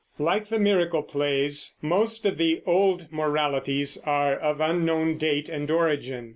[0.17, 6.29] Like the Miracle plays, most of the old Moralities are of unknown date and origin.